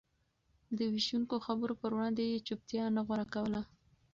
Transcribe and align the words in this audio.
د 0.77 0.79
وېشونکو 0.91 1.35
خبرو 1.45 1.73
پر 1.81 1.91
وړاندې 1.95 2.23
يې 2.31 2.43
چوپتيا 2.47 2.83
نه 2.95 3.01
غوره 3.07 3.25
کوله. 3.33 3.61